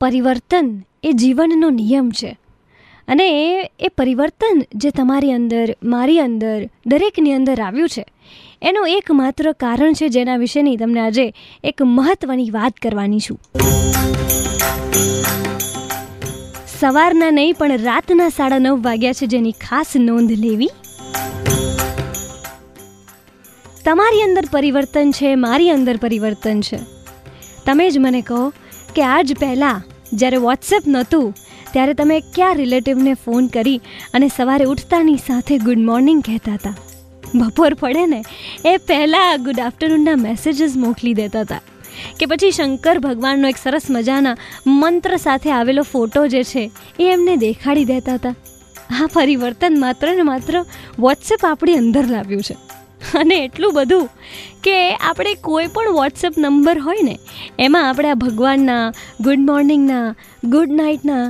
[0.00, 2.38] પરિવર્તન એ જીવનનો નિયમ છે.
[3.08, 3.26] અને
[3.80, 8.04] એ પરિવર્તન જે તમારી અંદર, મારી અંદર, દરેકની અંદર આવ્યું છે,
[8.62, 11.34] એનું એકમાત્ર કારણ છે જેના વિશેની તમને આજે
[11.64, 13.38] એક મહત્ત્વની વાત કરવાની છું.
[16.80, 20.70] સવારના નહીં, પણ રાતના સાડા નવ વાગ્યા છે જેની ખાસ નોંધ લેવી.
[23.84, 26.78] તમારી અંદર પરિવર્તન છે, મારી અંદર પરિવર્તન છે.
[27.66, 28.52] તમે જ મને કહો
[28.94, 31.34] કે આજ પહેલાં જ્યારે વોટ્સએપ નહોતું,
[31.72, 33.80] ત્યારે તમે ક્યાં રિલેટિવને ફોન કરી
[34.14, 36.74] અને સવારે ઉઠતાની સાથે ગુડ મોર્નિંગ કહેતા હતા?
[37.34, 38.22] બપોર પડે ને,
[38.64, 41.60] એ પહેલાં ગુડ આફ્ટરનૂનના મેસેજીસ મોકલી દેતા હતા.
[42.20, 46.70] કે પછી શંકર ભગવાનનો એક સરસ મજાના મંત્ર સાથે આવેલો ફોટો જે છે,
[47.00, 48.34] એ એમને દેખાડી દેતા હતા.
[49.02, 50.64] આ પરિવર્તન માત્ર ને માત્ર
[50.98, 52.56] વોટ્સએપ આપણી અંદર લાવ્યું છે.
[53.18, 54.08] અને એટલું બધું
[54.62, 57.18] કે આપણે કોઈ પણ વોટ્સએપ નંબર હોય ને,
[57.58, 58.92] એમાં આપણે આ ભગવાનના
[59.24, 60.14] ગુડ મોર્નિંગના,
[60.52, 61.24] ગુડ નાઇટના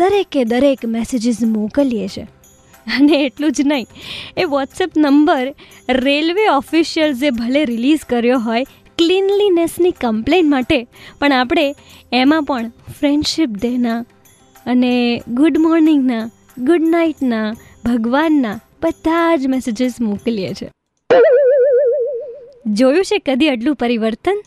[0.00, 2.26] દરેકે દરેક મેસેજીસ મોકલીએ છીએ
[2.86, 3.88] અને એટલું જ નહીં,
[4.42, 5.48] એ વોટ્સએપ નંબર
[5.98, 8.68] રેલવે ઓફિશિયલ્સે ભલે રિલીઝ કર્યો હોય
[8.98, 10.78] ક્લીનલીનેસની કમ્પ્લેન માટે,
[11.20, 11.66] પણ આપણે
[12.20, 13.98] એમાં પણ ફ્રેન્ડશિપ ડેના
[14.66, 14.94] અને
[15.40, 16.24] ગુડ મોર્નિંગના,
[16.68, 17.48] ગુડ નાઇટના,
[17.88, 20.70] ભગવાનના બધા જ મેસેજીસ મોકલીએ છીએ
[22.80, 24.38] જોયું છે કદી આટલું પરિવર્તન?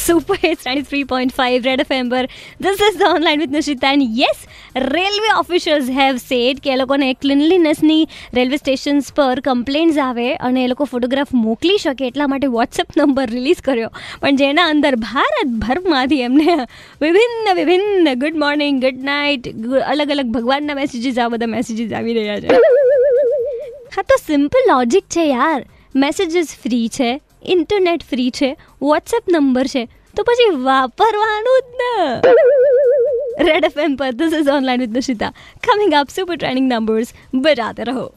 [0.00, 2.22] Three point five red F amber
[2.60, 4.44] this is the online with Nishita and yes
[4.86, 10.68] railway officials have said કે એ લોકોને ક્લિનલીનેસની રેલવે સ્ટેશન્સ પર કમ્પ્લેન્ટ્સ આવે અને એ
[10.68, 16.58] લોકો ફોટોગ્રાફ મોકલી શકે એટલા માટે વોટ્સએપ નંબર રિલીઝ કર્યો પણ જેના અંદર ભારતભરમાંથી એમને
[17.00, 19.50] વિભિન્ન વિભિન્ન ગુડ મોર્નિંગ ગુડ નાઇટ
[19.86, 22.60] અલગ અલગ ભગવાનના મેસેજીસ આ બધા મેસેજીસ આવી રહ્યા છે
[23.90, 25.60] હા તો સિમ્પલ લોજિક છે યાર
[25.96, 27.10] મેસેજીસ ફ્રી છે
[27.42, 32.20] ઇન્ટરનેટ ફ્રી છે, વોટ્સએપ નંબર છે, તો પછી વાપરવાનું જ ને.
[33.44, 35.32] રેડ એફ એમ પર this is online with Nishita
[35.62, 38.12] coming up super training numbers બજાતે રહો.